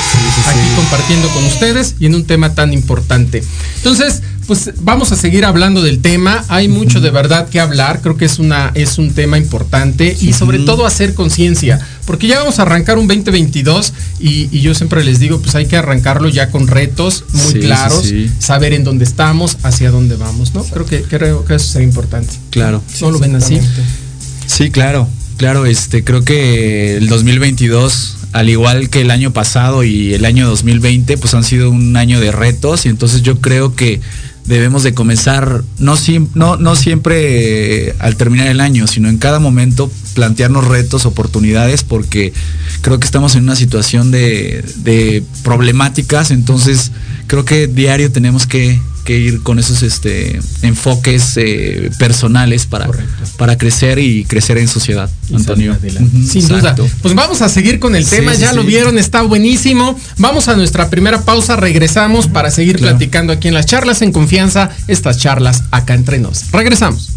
[0.47, 3.43] aquí compartiendo con ustedes y en un tema tan importante.
[3.77, 6.43] Entonces, pues vamos a seguir hablando del tema.
[6.49, 8.01] Hay mucho de verdad que hablar.
[8.01, 12.39] Creo que es una es un tema importante y sobre todo hacer conciencia, porque ya
[12.39, 16.27] vamos a arrancar un 2022 y, y yo siempre les digo, pues hay que arrancarlo
[16.29, 18.29] ya con retos muy Sí, claros, sí.
[18.39, 20.63] saber en dónde estamos, hacia dónde vamos, ¿no?
[20.63, 22.33] Creo que creo que eso sería importante.
[22.49, 22.81] Claro.
[23.01, 23.59] ¿No lo ven así?
[24.45, 30.13] Sí, claro, claro, este, creo que el 2022, al igual que el año pasado y
[30.13, 34.01] el año 2020, pues han sido un año de retos y entonces yo creo que
[34.45, 35.95] debemos de comenzar, no,
[36.35, 41.83] no, no siempre eh, al terminar el año, sino en cada momento plantearnos retos, oportunidades,
[41.83, 42.33] porque
[42.81, 46.91] creo que estamos en una situación de problemáticas, entonces
[47.27, 53.11] creo que diario tenemos que, que ir con esos este, enfoques eh, personales para, Correcto.
[53.37, 55.77] para crecer y crecer en sociedad, Y Antonio.
[56.29, 56.83] Sin exacto.
[56.83, 56.93] duda.
[57.01, 59.99] Pues vamos a seguir con el Sí, tema, sí, ya lo vieron, está buenísimo.
[60.17, 62.97] Vamos a nuestra primera pausa, regresamos para seguir Claro.
[62.97, 66.51] platicando aquí en las charlas en confianza, estas charlas acá entre nos.
[66.51, 67.09] Regresamos.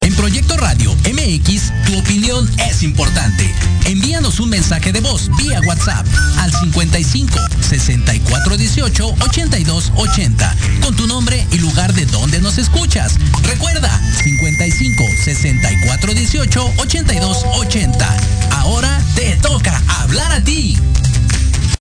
[0.00, 2.21] En Proyecto Radio MX, tu opinión
[2.68, 3.52] es importante.
[3.84, 6.06] Envíanos un mensaje de voz vía WhatsApp
[6.38, 13.14] al 55 64 18 82 80 con tu nombre y lugar de donde nos escuchas.
[13.42, 13.90] Recuerda
[14.22, 18.16] 55 64 18 82 80.
[18.52, 20.78] Ahora te toca hablar a ti.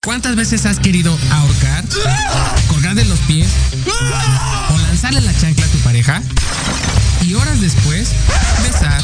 [0.03, 1.85] ¿Cuántas veces has querido ahorcar,
[2.67, 3.49] colgar de los pies
[4.69, 6.21] o lanzarle la chancla a tu pareja?
[7.21, 8.09] Y horas después,
[8.63, 9.03] besar,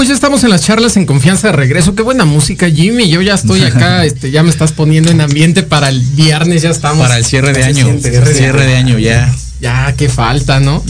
[0.00, 1.94] Pues ya estamos en las charlas en confianza de regreso.
[1.94, 3.10] Qué buena música, Jimmy.
[3.10, 6.70] Yo ya estoy acá, este, ya me estás poniendo en ambiente para el viernes, ya
[6.70, 7.06] estamos.
[7.06, 7.98] Para el cierre de año.
[8.00, 9.30] cierre de año ya.
[9.60, 10.82] Ya, qué falta, ¿no?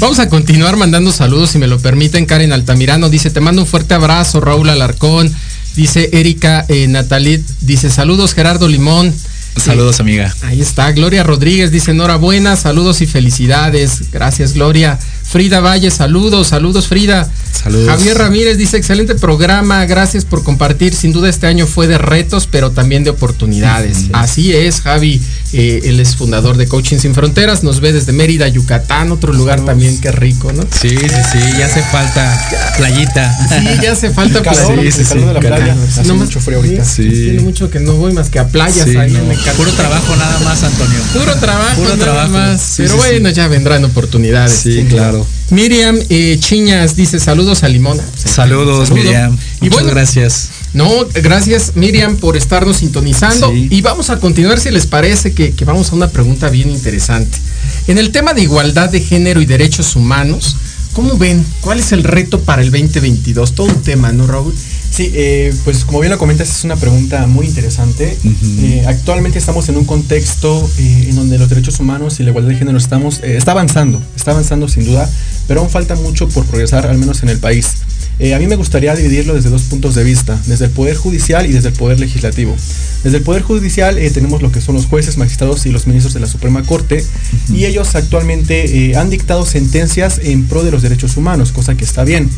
[0.00, 2.26] Vamos a continuar mandando saludos, si me lo permiten.
[2.26, 5.32] Karen Altamirano dice, te mando un fuerte abrazo, Raúl Alarcón.
[5.76, 9.14] Dice Erika eh, Natalit, dice, saludos Gerardo Limón.
[9.56, 10.34] Saludos, amiga.
[10.42, 14.10] Ahí está, Gloria Rodríguez dice enhorabuena, saludos y felicidades.
[14.10, 14.98] Gracias, Gloria.
[15.36, 17.28] Frida Valle, saludos, saludos, Frida.
[17.52, 17.88] Saludos.
[17.90, 20.94] Javier Ramírez dice, excelente programa, gracias por compartir.
[20.94, 24.04] Sin duda este año fue de retos, pero también de oportunidades.
[24.14, 25.20] Así es, Javi,
[25.52, 29.60] eh, él es fundador de Coaching Sin Fronteras, nos ve desde Mérida, Yucatán, otro lugar
[29.62, 30.62] también que rico, ¿no?
[30.62, 30.96] Sí, sí,
[31.32, 33.36] sí, ya hace falta playita.
[33.48, 34.82] Sí, ya hace falta El calor, playa.
[34.88, 35.76] el sí, calor sí, de la playa.
[35.86, 36.82] Hace No mucho frío ahorita.
[36.84, 39.18] Sí, Tiene mucho que no voy más que a playas Sí, ahí no.
[39.18, 40.98] en el Puro trabajo nada más, Antonio.
[41.12, 42.30] Puro trabajo, Puro nada trabajo.
[42.32, 42.60] más.
[42.62, 43.34] Sí, Pero sí, bueno, sí.
[43.34, 44.52] ya vendrán oportunidades.
[44.62, 45.25] Sí, claro.
[45.50, 48.02] Miriam eh, Chiñas dice saludos a Limona.
[48.16, 49.04] Saludos, Saludo.
[49.04, 49.38] Miriam.
[49.60, 50.50] Y Muchas bueno, gracias.
[50.72, 53.50] No, gracias Miriam por estarnos sintonizando.
[53.50, 53.68] Sí.
[53.70, 57.38] Y vamos a continuar si les parece que, que vamos a una pregunta bien interesante.
[57.86, 60.56] En el tema de igualdad de género y derechos humanos,
[60.96, 61.44] ¿Cómo ven?
[61.60, 63.54] ¿Cuál es el reto para el 2022?
[63.54, 64.54] Todo un tema, ¿no, Raúl?
[64.96, 68.16] Sí, eh, pues como bien lo comentas, es una pregunta muy interesante.
[68.24, 72.48] Eh, actualmente estamos en un contexto eh, en donde los derechos humanos y la igualdad
[72.48, 75.06] de género estamos, está avanzando, está avanzando sin duda,
[75.46, 77.74] pero aún falta mucho por progresar, al menos en el país.
[78.18, 81.44] Eh, a mí me gustaría dividirlo desde dos puntos de vista, desde el Poder Judicial
[81.46, 82.56] y desde el Poder Legislativo.
[83.04, 86.14] Desde el Poder Judicial eh, tenemos lo que son los jueces, magistrados y los ministros
[86.14, 87.04] de la Suprema Corte,
[87.52, 91.84] y ellos actualmente eh, han dictado sentencias en pro de los derechos humanos, cosa que
[91.84, 92.30] está bien.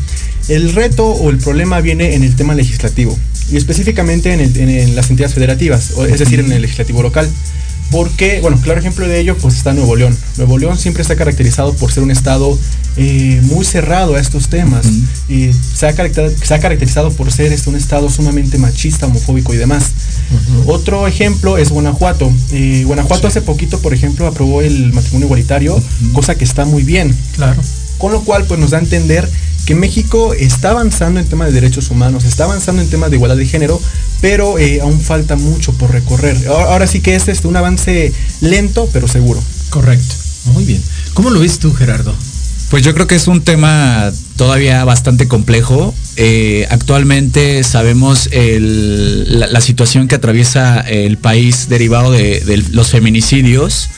[0.49, 3.17] El reto o el problema viene en el tema legislativo,
[3.49, 7.29] y específicamente en, el- en las entidades federativas, es decir, en el legislativo local.
[7.91, 10.15] Porque, bueno, claro ejemplo de ello, pues está Nuevo León.
[10.37, 12.57] Nuevo León siempre está caracterizado por ser un estado
[12.97, 14.85] eh, muy cerrado a estos temas.
[15.27, 19.53] Y se ha, caracter- se ha caracterizado por ser este, un estado sumamente machista, homofóbico
[19.53, 19.91] y demás.
[20.67, 22.31] Otro ejemplo es Guanajuato.
[22.51, 25.81] Eh, Guanajuato hace poquito, por ejemplo, aprobó el matrimonio igualitario,
[26.13, 27.15] cosa que está muy bien.
[27.35, 27.59] Claro.
[27.97, 29.29] Con lo cual, pues nos da a entender
[29.65, 33.37] que México está avanzando en temas de derechos humanos, está avanzando en temas de igualdad
[33.37, 33.79] de género,
[34.21, 36.37] pero eh, aún falta mucho por recorrer.
[36.47, 39.41] Ahora, ahora sí que es este, un avance lento, pero seguro.
[39.69, 40.15] Correcto.
[40.53, 40.81] Muy bien.
[41.13, 42.15] ¿Cómo lo ves tú, Gerardo?
[42.71, 45.93] Pues yo creo que es un tema todavía bastante complejo.
[46.17, 52.89] Eh, actualmente sabemos el- la, la situación que atraviesa el país derivado de, de los
[52.89, 53.89] feminicidios.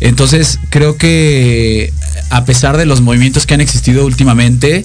[0.00, 1.92] Entonces creo que
[2.30, 4.84] a pesar de los movimientos que han existido últimamente,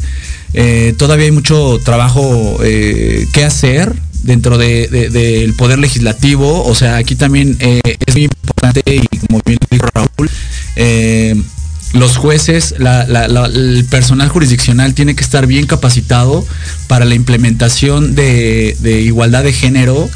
[0.54, 6.64] eh, todavía hay mucho trabajo eh, que hacer dentro de- de- del poder legislativo.
[6.66, 10.30] O sea, aquí también eh, es muy importante y como bien dijo Raúl,
[10.76, 11.36] eh,
[11.94, 16.46] los jueces, la- la- la- el personal jurisdiccional tiene que estar bien capacitado
[16.88, 20.10] para la implementación de, de igualdad de género.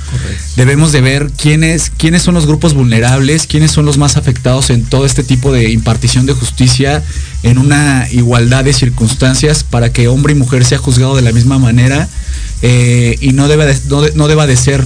[0.57, 4.83] Debemos de ver quiénes, quiénes son los grupos vulnerables, quiénes son los más afectados en
[4.83, 7.03] todo este tipo de impartición de justicia
[7.43, 11.57] en una igualdad de circunstancias para que hombre y mujer sea juzgado de la misma
[11.57, 12.07] manera
[12.61, 14.85] eh, y no, de- no deba de ser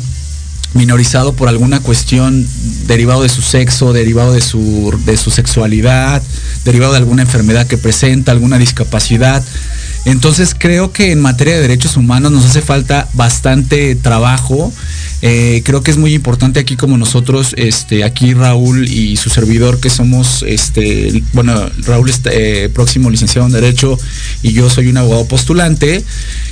[0.75, 2.45] minorizado por alguna cuestión
[2.85, 6.21] derivado de su sexo, derivado de su, de su sexualidad,
[6.65, 9.43] derivado de alguna enfermedad que presenta, alguna discapacidad.
[10.05, 14.71] Entonces creo que en materia de derechos humanos nos hace falta bastante trabajo.
[15.23, 19.79] Eh, creo que es muy importante aquí como nosotros, este, aquí Raúl y su servidor
[19.79, 23.97] que somos, este, bueno, Raúl es eh, próximo licenciado en Derecho
[24.43, 26.03] y yo soy un abogado postulante.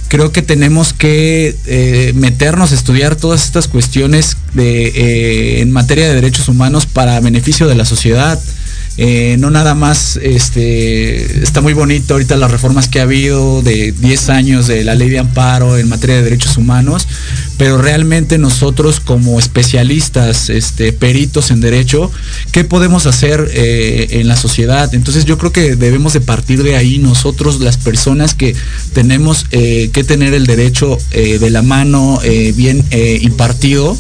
[0.08, 6.08] Creo que tenemos que eh, meternos a estudiar todas estas cuestiones de, eh, en materia
[6.08, 8.40] de derechos humanos para beneficio de la sociedad.
[8.98, 13.92] Eh, no nada más, este, está muy bonito ahorita las reformas que ha habido de
[13.92, 17.08] 10 años de la ley de amparo en materia de derechos humanos,
[17.58, 22.12] pero realmente nosotros como especialistas, este, peritos en derecho,
[22.52, 24.94] ¿qué podemos hacer eh, en la sociedad?
[24.94, 28.56] Entonces yo creo que debemos de partir de ahí nosotros, las personas que
[28.94, 32.20] tenemos eh, que tener el derecho de la mano
[32.56, 32.84] bien
[33.22, 33.98] impartido.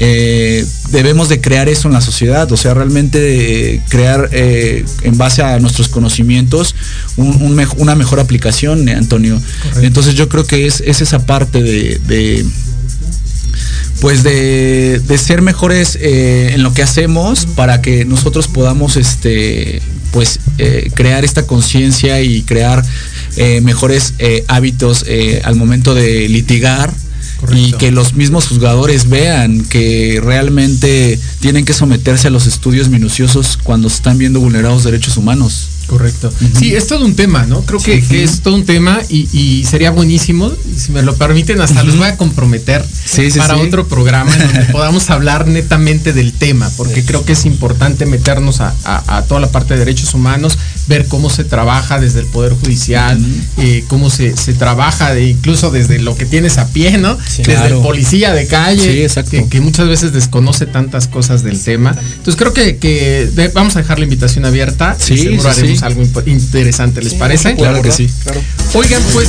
[0.00, 5.18] Eh, debemos de crear eso en la sociedad, o sea, realmente eh, crear eh, en
[5.18, 6.74] base a nuestros conocimientos
[7.16, 9.40] un- un mej- una mejor aplicación, Antonio.
[9.82, 12.44] Entonces yo creo que es, es esa parte de, de,
[14.00, 19.82] pues de, de ser mejores eh, en lo que hacemos para que nosotros podamos este
[20.12, 22.82] pues eh, crear esta conciencia y crear
[23.36, 24.14] eh, mejores
[24.46, 25.04] hábitos
[25.42, 26.92] al momento de litigar
[27.54, 33.58] y que los mismos juzgadores vean que realmente tienen que someterse a los estudios minuciosos
[33.62, 35.68] cuando se están viendo vulnerados derechos humanos.
[35.86, 36.30] Correcto.
[36.58, 37.62] Sí, es todo un tema, ¿no?
[37.62, 41.62] Creo que, que es todo un tema y, y sería buenísimo, si me lo permiten,
[41.62, 46.34] hasta los voy a comprometer Sí, para otro programa en donde podamos hablar netamente del
[46.34, 50.12] tema, porque creo que es importante meternos a, a- a toda la parte de derechos
[50.12, 50.58] humanos,
[50.88, 53.18] ver cómo se trabaja desde el Poder Judicial,
[53.58, 57.16] eh, cómo se, se trabaja de, incluso desde lo que tienes a pie, ¿no?
[57.16, 57.76] desde Claro.
[57.76, 59.30] el policía de calle, Sí, exacto.
[59.30, 61.94] que, que muchas veces desconoce tantas cosas del tema.
[62.16, 65.48] Entonces creo que, que de- vamos a dejar la invitación abierta Sí, y seguro sí,
[65.60, 65.84] haremos sí.
[65.84, 67.54] algo interesante, ¿les parece?
[67.56, 68.08] Claro que sí.
[68.74, 69.28] Oigan, pues.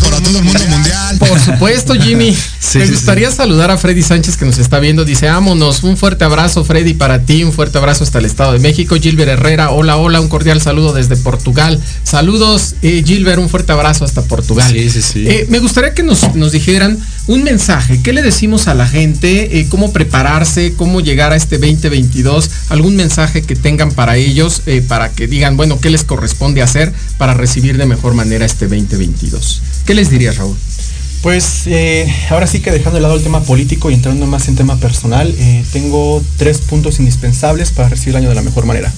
[0.00, 1.18] para todo el mundo mundial.
[1.18, 2.36] Por supuesto, Jimmy.
[2.68, 5.06] Sí, Me sí, gustaría saludar a Freddy Sánchez que nos está viendo.
[5.06, 5.82] Dice, vámonos.
[5.84, 7.42] Un fuerte abrazo, Freddy, para ti.
[7.42, 8.96] Un fuerte abrazo hasta el Estado de México.
[9.00, 10.20] Gilbert Herrera, hola, hola.
[10.20, 11.80] Un cordial saludo desde Portugal.
[12.04, 13.38] Saludos, eh, Gilbert.
[13.38, 14.70] Un fuerte abrazo hasta Portugal.
[14.70, 15.24] Sí, sí, sí.
[15.26, 18.02] Eh, me gustaría que nos, nos dijeran un mensaje.
[18.02, 19.58] ¿Qué le decimos a la gente?
[19.58, 20.74] Eh, ¿Cómo prepararse?
[20.76, 22.50] ¿Cómo llegar a este 2022?
[22.68, 24.58] ¿Algún mensaje que tengan para ellos?
[24.66, 28.66] eh, para que digan, bueno, ¿qué les corresponde hacer para recibir de mejor manera este
[28.66, 29.62] 2022?
[29.86, 30.56] ¿Qué les dirías, Raúl?
[31.22, 34.56] Pues eh, ahora sí que dejando de lado el tema político y entrando más en
[34.56, 38.92] tema personal, eh, tengo tres puntos indispensables para recibir el año de la mejor manera.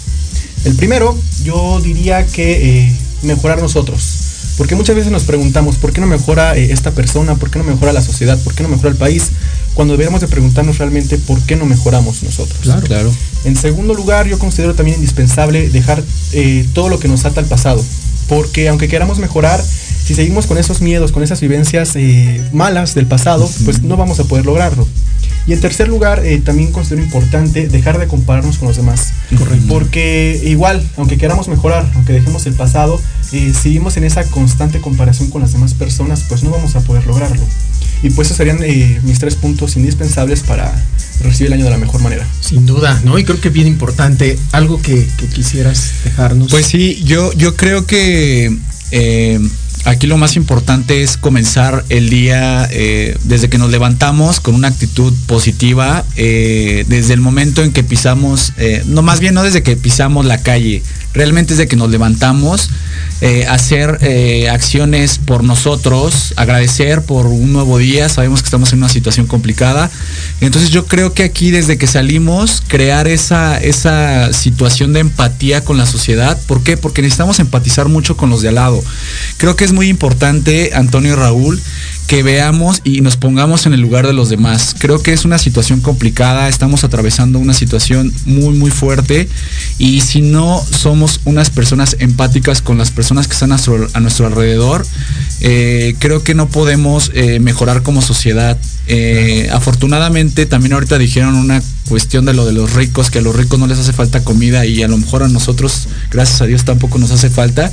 [0.65, 4.31] El primero, yo diría que eh, mejorar nosotros.
[4.61, 7.35] Porque muchas veces nos preguntamos, ¿por qué no mejora eh, esta persona?
[7.35, 8.39] ¿Por qué no mejora la sociedad?
[8.45, 9.31] ¿Por qué no mejora el país?
[9.73, 12.59] Cuando deberíamos de preguntarnos realmente por qué no mejoramos nosotros.
[12.61, 12.83] Claro.
[12.83, 13.13] Claro.
[13.45, 17.47] En segundo lugar, yo considero también indispensable dejar eh, todo lo que nos ata al
[17.47, 17.83] pasado.
[18.29, 19.65] Porque aunque queramos mejorar,
[20.05, 24.21] si seguimos con esos miedos, con esas vivencias eh, malas del pasado, pues no vamos
[24.21, 24.87] a poder lograrlo.
[25.47, 29.13] Y en tercer lugar, eh, también considero importante dejar de compararnos con los demás.
[29.37, 29.67] Correcto.
[29.69, 33.01] Porque igual, aunque queramos mejorar, aunque dejemos el pasado,
[33.33, 36.81] eh, si seguimos en esa constante comparación con las demás personas, pues no vamos a
[36.81, 37.43] poder lograrlo.
[38.03, 40.73] Y pues esos serían eh, mis tres puntos indispensables para
[41.23, 42.27] recibir el año de la mejor manera.
[42.41, 43.19] Sin duda, ¿no?
[43.19, 46.51] Y creo que bien importante, algo que, que quisieras dejarnos.
[46.51, 48.57] Pues sí, yo, yo creo que
[48.91, 49.41] eh,
[49.85, 54.69] aquí lo más importante es comenzar el día eh, desde que nos levantamos con una
[54.69, 59.63] actitud positiva, eh, desde el momento en que pisamos, eh, no más bien no desde
[59.63, 62.71] que pisamos la calle, realmente desde que nos levantamos,
[63.21, 68.79] eh, hacer eh, acciones por nosotros, agradecer por un nuevo día, sabemos que estamos en
[68.79, 69.91] una situación complicada,
[70.41, 75.77] entonces yo creo que aquí desde que salimos, crear esa, esa situación de empatía con
[75.77, 76.77] la sociedad, ¿por qué?
[76.77, 78.83] Porque necesitamos empatizar mucho con los de al lado.
[79.37, 81.61] Creo que es muy importante, Antonio y Raúl,
[82.11, 84.75] que veamos y nos pongamos en el lugar de los demás.
[84.77, 89.29] Creo que es una situación complicada, estamos atravesando una situación muy muy fuerte
[89.79, 94.01] y si no somos unas personas empáticas con las personas que están a nuestro, a
[94.01, 94.85] nuestro alrededor,
[95.41, 98.59] eh, creo que no podemos eh, mejorar como sociedad.
[98.89, 103.35] Eh, afortunadamente también ahorita dijeron una cuestión de lo de los ricos, que a los
[103.35, 106.65] ricos no les hace falta comida y a lo mejor a nosotros, gracias a Dios,
[106.65, 107.73] tampoco nos hace falta,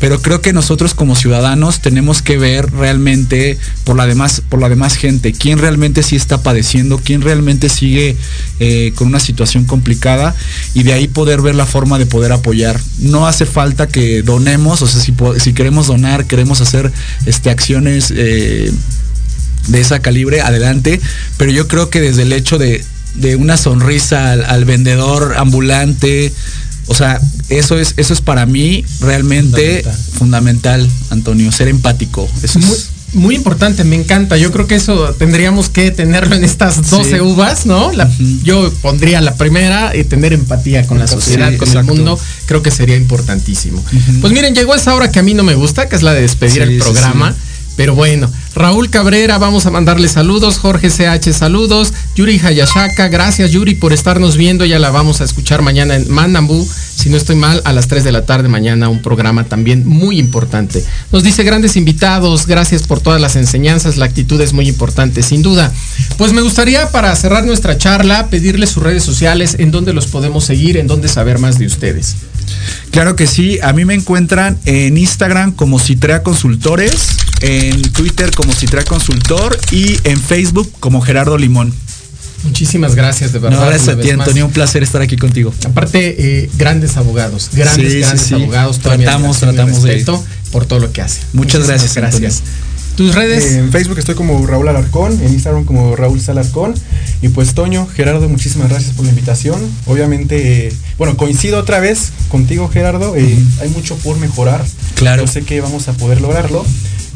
[0.00, 4.70] pero creo que nosotros como ciudadanos tenemos que ver realmente por la demás, por la
[4.70, 8.16] demás gente, quién realmente sí está padeciendo, quién realmente sigue
[8.58, 10.34] eh, con una situación complicada
[10.72, 12.80] y de ahí poder ver la forma de poder apoyar.
[13.00, 16.90] No hace falta que donemos, o sea, si, si queremos donar, queremos hacer
[17.26, 18.72] este, acciones eh,
[19.66, 21.02] de esa calibre, adelante,
[21.36, 22.82] pero yo creo que desde el hecho de,
[23.18, 26.32] de una sonrisa al, al vendedor ambulante,
[26.86, 32.28] o sea, eso es, eso es para mí realmente fundamental, Antonio, ser empático.
[32.42, 34.36] Eso muy, es muy importante, me encanta.
[34.36, 37.20] Yo creo que eso tendríamos que tenerlo en estas 12 Sí.
[37.20, 37.92] uvas, ¿no?
[37.92, 38.10] La-
[38.42, 41.92] Yo pondría la primera y tener empatía con la Sí, sociedad, con exacto.
[41.92, 42.18] el mundo.
[42.46, 43.82] Creo que sería importantísimo.
[44.20, 46.20] Pues miren, llegó esa hora que a mí no me gusta, que es la de
[46.22, 47.34] despedir Sí, el programa.
[47.78, 50.58] Pero bueno, Raúl Cabrera, vamos a mandarle saludos.
[50.58, 51.92] Jorge CH, saludos.
[52.16, 54.64] Yuri Hayashaka, gracias Yuri por estarnos viendo.
[54.64, 58.02] Ya la vamos a escuchar mañana en Manambú, si no estoy mal, a las 3
[58.02, 58.88] de la tarde mañana.
[58.88, 60.84] Un programa también muy importante.
[61.12, 63.96] Nos dice grandes invitados, gracias por todas las enseñanzas.
[63.96, 65.72] La actitud es muy importante, sin duda.
[66.16, 70.42] Pues me gustaría, para cerrar nuestra charla, pedirles sus redes sociales, en dónde los podemos
[70.42, 72.16] seguir, en dónde saber más de ustedes.
[72.90, 78.52] Claro que sí, a mí me encuentran en Instagram como Citrea Consultores, en Twitter como
[78.52, 81.72] Citrea Consultor y en Facebook como Gerardo Limón.
[82.44, 83.58] Muchísimas gracias, de verdad.
[83.58, 84.20] No, gracias a ti, más.
[84.20, 85.52] Antonio, un placer estar aquí contigo.
[85.64, 86.14] Aparte,
[86.44, 88.34] eh, grandes abogados, grandes, Sí, grandes sí.
[88.34, 88.78] abogados.
[88.78, 91.20] Tratamos, tratamos de- respeto por todo lo que hace.
[91.32, 92.42] Muchas Muchísimas gracias, gracias.
[92.96, 93.44] Tus redes.
[93.44, 96.74] Eh, en Facebook estoy como Raúl Alarcón, en Instagram como Raúl Salarcón.
[97.22, 99.60] Y pues Toño, Gerardo, muchísimas gracias por la invitación.
[99.86, 103.14] Obviamente, eh, bueno, coincido otra vez contigo, Gerardo.
[103.16, 104.64] eh, Hay mucho por mejorar.
[104.94, 105.24] Claro.
[105.26, 106.64] Yo sé que vamos a poder lograrlo.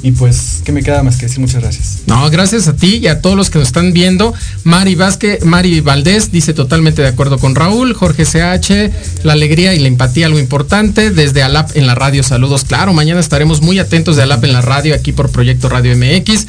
[0.03, 1.39] Y pues, ¿qué me queda más que decir?
[1.39, 1.99] Muchas gracias.
[2.07, 4.35] No, gracias a ti y a todos los que nos están viendo.
[4.65, 7.95] Mari Vázquez, Mari Valdés dice totalmente de acuerdo con Raúl.
[7.95, 11.11] Jorge CH, la alegría y la empatía, algo importante.
[11.11, 12.65] Desde Alap en la radio, saludos.
[12.65, 16.47] Claro, mañana estaremos muy atentos de Alap en la radio, aquí por Proyecto Radio MX.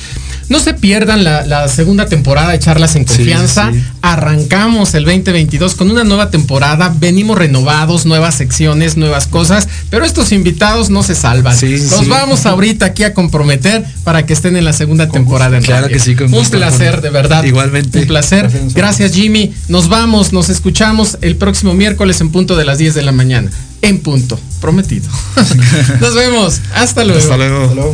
[0.50, 3.72] No se pierdan la, la segunda temporada de Charlas en Confianza.
[3.72, 3.84] sí.
[4.02, 6.94] Arrancamos el 2022 con una nueva temporada.
[7.00, 9.68] Venimos renovados, nuevas secciones, nuevas cosas.
[9.89, 11.56] Pero estos invitados no se salvan.
[11.58, 12.06] Sí, sí.
[12.08, 15.98] vamos ahorita aquí a comprometer para que estén en la segunda temporada en Claro radio.
[15.98, 17.44] que sí, con Un placer, de verdad.
[17.44, 18.00] Igualmente.
[18.00, 18.50] Un placer.
[18.50, 18.74] Gracias.
[18.74, 19.54] Gracias, Jimmy.
[19.70, 23.50] Nos vamos, nos escuchamos el próximo miércoles en punto de las 10 de la mañana.
[23.82, 24.39] En punto.
[24.62, 25.08] Prometido.
[26.02, 26.60] nos vemos.
[26.76, 27.20] Hasta luego.
[27.20, 27.62] Hasta luego.
[27.64, 27.94] Hasta luego.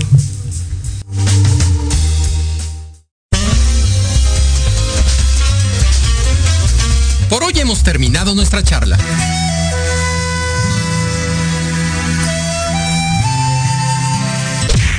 [7.30, 8.98] Por hoy hemos terminado nuestra charla.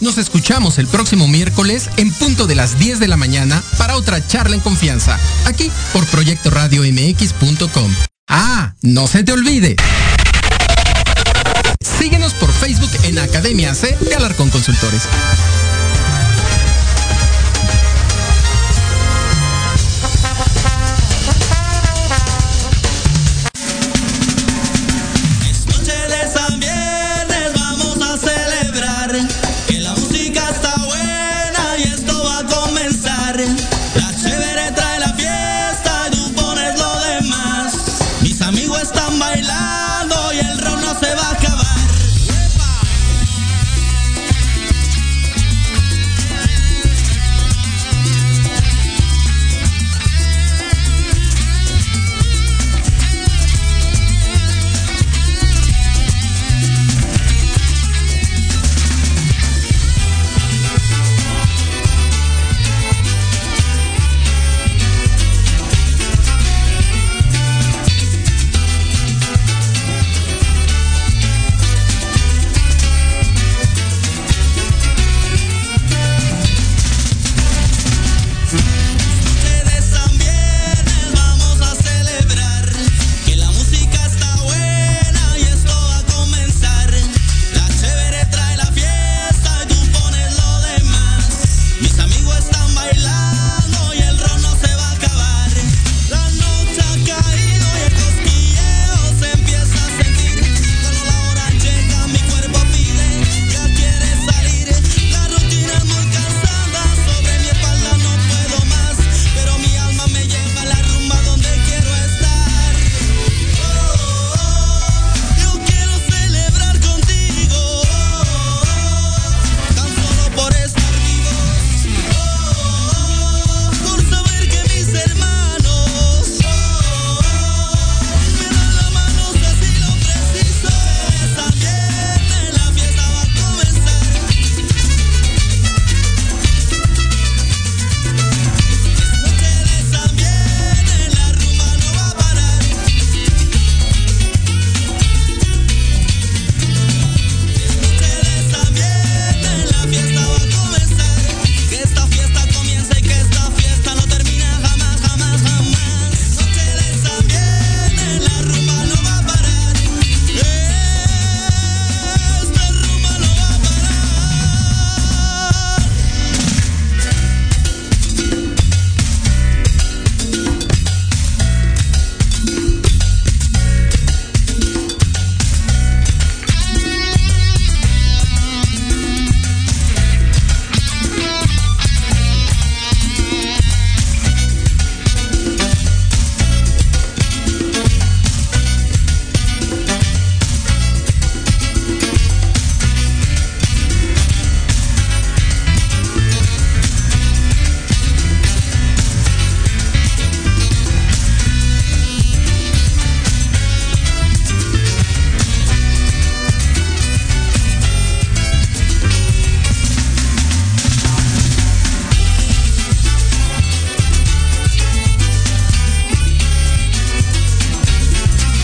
[0.01, 4.27] Nos escuchamos el próximo miércoles en punto de las 10 de la mañana para otra
[4.27, 7.93] charla en confianza, aquí por Proyecto Radio MX.com.
[8.29, 9.77] Ah, no se te olvide.
[11.99, 15.03] Síguenos por Facebook en Academia C de Alarcón Consultores.